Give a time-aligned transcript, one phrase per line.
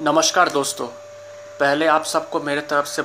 [0.00, 0.86] नमस्कार दोस्तों।
[1.60, 3.02] पहले आप सबको मेरे तरफ़ से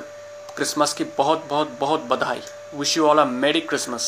[0.55, 2.41] क्रिसमस की बहुत बहुत बहुत बधाई।
[2.75, 4.05] विश यू ऑल अ मेरी क्रिसमस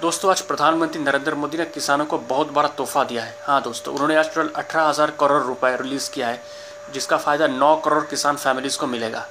[0.00, 3.94] दोस्तों, आज प्रधानमंत्री नरेंद्र मोदी ने किसानों को बहुत बड़ा तोहफा दिया है। हाँ दोस्तों,
[3.94, 6.42] उन्होंने आज टोटल अठारह हज़ार करोड़ रुपए रिलीज़ किया है,
[6.92, 9.26] जिसका फ़ायदा नौ करोड़ किसान फैमिलीज़ को मिलेगा।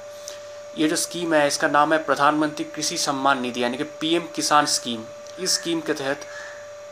[0.78, 4.66] ये जो स्कीम है, इसका नाम है प्रधानमंत्री कृषि सम्मान निधि, यानी कि पीएम किसान
[4.68, 5.04] स्कीम।
[5.40, 6.26] इस स्कीम के तहत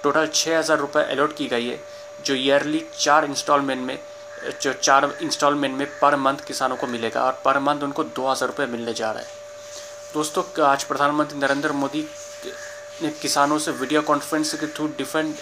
[0.03, 1.81] टोटल छः हज़ार रुपये अलॉट की गई है,
[2.25, 3.99] जो ईयरली चार इंस्टॉलमेंट में
[4.63, 8.49] जो चार इंस्टॉलमेंट में पर मंथ किसानों को मिलेगा और पर मंथ उनको दो हज़ार
[8.49, 9.43] रुपये मिलने जा रहा है।
[10.15, 12.07] दोस्तों, आज प्रधानमंत्री नरेंद्र मोदी
[13.03, 15.37] ने किसानों से वीडियो कॉन्फ्रेंस के थ्रू डिफरेंट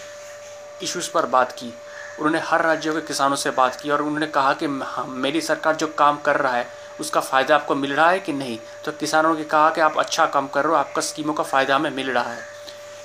[0.83, 1.73] इश्यूज़ पर बात की।
[2.19, 5.87] उन्होंने हर राज्यों के किसानों से बात की और उन्होंने कहा कि मेरी सरकार जो
[5.99, 6.67] काम कर रहा है,
[7.01, 8.59] उसका फ़ायदा आपको मिल रहा है कि नहीं?
[8.85, 11.77] तो किसानों ने कहा कि आप अच्छा काम कर रहे हो, आपका स्कीमों का फ़ायदा
[11.77, 12.41] हमें मिल रहा है।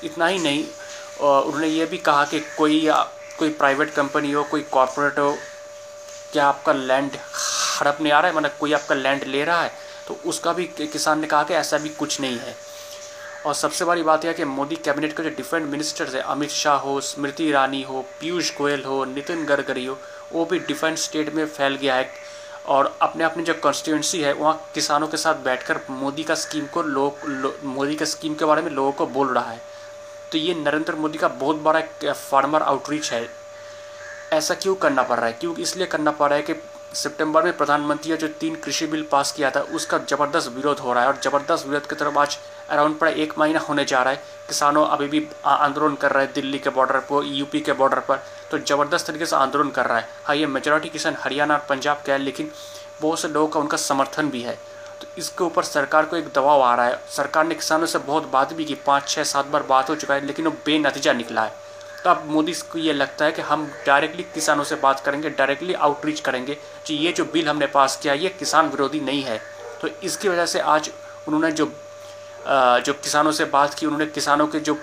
[0.04, 0.66] इतना ही नहीं
[1.20, 2.88] उन्होंने ये भी कहा कि कोई
[3.38, 5.38] कोई प्राइवेट कंपनी हो, कोई कॉरपोरेट हो
[6.34, 7.12] क्या आपका लैंड
[7.80, 8.38] हड़प नहीं आ रहा है?
[8.38, 9.72] मतलब कोई आपका लैंड ले रहा है
[10.08, 12.55] तो उसका भी किसान ने कहा कि ऐसा भी कुछ नहीं है।
[13.46, 16.77] और सबसे बड़ी बात यह कि मोदी कैबिनेट के जो डिफरेंट मिनिस्टर्स है अमित शाह
[16.77, 19.98] हो स्मृति ईरानी हो पीयूष गोयल हो नितिन गडकरी हो
[20.34, 22.10] वो भी डिफरेंट स्टेट में फैल गया है।
[22.68, 26.82] और अपने अपने जो कॉन्स्टिट्यूंसी है वहाँ किसानों के साथ बैठकर मोदी का स्कीम को
[26.82, 29.62] लोग लो, मोदी का स्कीम के बारे में लोगों को बोल रहा है।
[30.32, 33.21] तो ये नरेंद्र मोदी का बहुत बड़ा फार्मर आउटरीच है।
[34.34, 35.34] ऐसा क्यों करना पड़ रहा है?
[35.34, 36.54] क्यों इसलिए करना पड़ रहा है कि
[36.94, 41.04] सितंबर में प्रधानमंत्री जो तीन कृषि बिल पास किया था, उसका ज़बरदस्त विरोध हो रहा
[41.04, 42.38] है और ज़बरदस्त विरोध की तरफ़ आज
[42.70, 46.34] अराउंड पड़ा एक महीना होने जा रहा है। किसानों अभी भी आंदोलन कर रहे हैं
[46.34, 49.98] दिल्ली के बॉर्डर पर यूपी के बॉर्डर पर तो ज़बरदस्त तरीके से आंदोलन कर रहा
[49.98, 52.52] है। हाँ ये मेजोरिटी किसान हरियाणा और पंजाब के है, लेकिन
[53.02, 54.58] बहुत से लोगों का उनका समर्थन भी है।
[55.02, 58.30] तो इसके ऊपर सरकार को एक दबाव आ रहा है। सरकार ने किसानों से बहुत
[58.32, 61.44] बात भी की, पाँच छः सात बार बात हो चुका है, लेकिन वो बेनतीजा निकला
[61.44, 61.66] है।
[62.08, 65.74] तो अब मोदी को ये लगता है कि हम डायरेक्टली किसानों से बात करेंगे डायरेक्टली
[65.88, 66.53] आउटरीच करेंगे
[66.86, 69.38] कि ये जो बिल हमने पास किया, ये किसान विरोधी नहीं है।
[69.81, 70.90] तो इसकी वजह से आज
[71.28, 71.66] उन्होंने जो
[72.86, 74.78] जो किसानों से बात की, उन्होंने किसानों के जो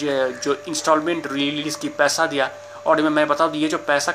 [0.00, 2.50] जो इंस्टॉलमेंट रिलीज़ की, पैसा दिया।
[2.86, 4.14] और मैं बता दूँ, ये जो पैसा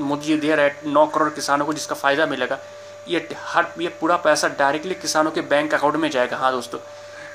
[0.00, 2.58] मोदी जी दे रहे हैं, नौ करोड़ किसानों को जिसका फ़ायदा मिलेगा,
[3.08, 6.78] ये हर, ये पूरा पैसा डायरेक्टली किसानों के बैंक अकाउंट में जाएगा। हाँ दोस्तों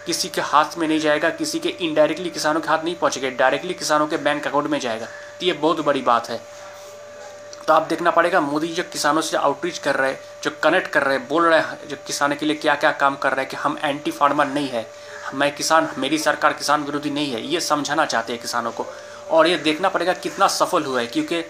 [0.06, 3.74] किसी के हाथ में नहीं जाएगा, किसी के इनडायरेक्टली किसानों के हाथ नहीं पहुँचेगा डायरेक्टली
[3.74, 5.06] किसानों के बैंक अकाउंट में जाएगा।
[5.40, 6.40] तो ये बहुत बड़ी बात है।
[7.68, 11.04] तो आप देखना पड़ेगा, मोदी जो किसानों से आउटरीच कर रहे हैं, जो कनेक्ट कर
[11.04, 13.50] रहे हैं, बोल रहे हैं, जो किसानों के लिए क्या क्या काम कर रहे हैं
[13.50, 14.86] कि हम एंटी फार्मर नहीं है,
[15.34, 18.86] मैं किसान, मेरी सरकार किसान विरोधी नहीं है, ये समझाना चाहते हैं किसानों को।
[19.30, 21.44] और ये देखना पड़ेगा कितना सफल हुआ है, क्योंकि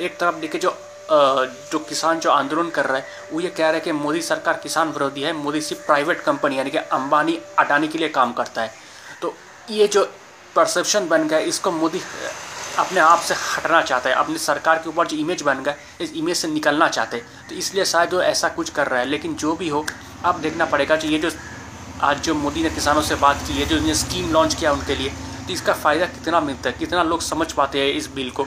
[0.00, 0.76] एक तरफ़ देखिए जो
[1.12, 4.60] जो किसान जो आंदोलन कर रहा है, वो ये कह रहे हैं कि मोदी सरकार
[4.62, 8.62] किसान विरोधी है, मोदी सिर्फ़ प्राइवेट कंपनी यानी कि अंबानी अडानी के लिए काम करता
[8.62, 8.70] है।
[9.22, 9.34] तो
[9.70, 10.04] ये जो
[10.56, 12.00] परसेप्शन बन गया, इसको मोदी
[12.78, 16.12] अपने आप से हटना चाहता है, अपनी सरकार के ऊपर जो इमेज बन गया, इस
[16.14, 19.34] इमेज से निकलना चाहते हैं। तो इसलिए शायद वो ऐसा कुछ कर रहा है, लेकिन
[19.36, 19.84] जो भी हो,
[20.24, 21.30] अब देखना पड़ेगा कि ये जो,
[22.02, 25.12] आज जो मोदी ने किसानों से बात की है जो स्कीम लॉन्च किया उनके लिए
[25.42, 28.46] तो इसका फ़ायदा कितना मिलता है, कितना लोग समझ पाते हैं इस बिल को।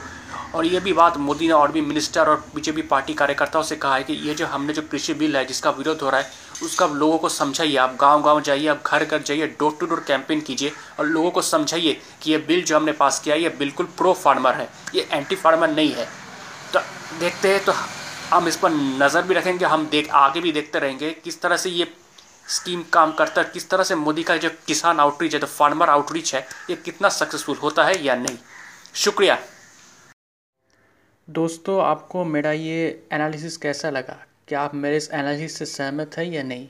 [0.55, 3.95] और ये भी बात मोदी ने और भी मिनिस्टर और बीजेपी पार्टी कार्यकर्ताओं से कहा
[3.95, 6.29] है कि ये जो हमने जो कृषि बिल है, जिसका विरोध हो रहा है,
[6.63, 10.03] उसका लोगों को समझाइए। आप गाँव गाँव जाइए, आप घर घर जाइए डोर टू डोर
[10.07, 13.49] कैंपेन कीजिए और लोगों को समझाइए कि ये बिल जो हमने पास किया है, ये
[13.59, 16.07] बिल्कुल प्रो फार्मर है, ये एंटी फार्मर नहीं है।
[16.73, 16.79] तो
[17.19, 17.73] देखते हैं तो
[18.31, 21.69] हम इस पर नज़र भी रखेंगे, हम देख, आगे भी देखते रहेंगे किस तरह से
[21.71, 21.87] ये
[22.49, 25.89] स्कीम काम करता है, किस तरह से मोदी का जो किसान आउटरीच है, जो फार्मर
[25.89, 28.37] आउटरीच है, ये कितना सक्सेसफुल होता है या नहीं।
[28.95, 29.37] शुक्रिया।
[31.27, 34.17] दोस्तों, आपको मेरा ये एनालिसिस कैसा लगा?
[34.47, 36.67] क्या आप मेरे इस एनालिसिस से सहमत हैं या नहीं?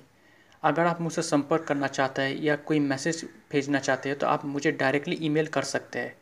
[0.64, 4.46] अगर आप मुझसे संपर्क करना चाहते हैं या कोई मैसेज भेजना चाहते हैं तो आप
[4.46, 6.16] मुझे डायरेक्टली ईमेल कर सकते हैं।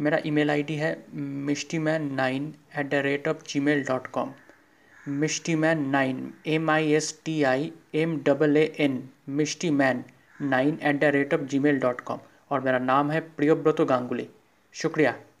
[0.00, 4.34] मेरा ईमेल आईडी है Mishti man nine at the rate of Gmail dot com
[5.08, 10.04] Mishti man nine M I S T I M double A N Mishti man
[10.42, 12.18] nine at the rate of Gmail dot com
[12.50, 14.28] और मेरा नाम है प्रियोव्रतो गांगुली।
[14.74, 15.14] शुक्रिया।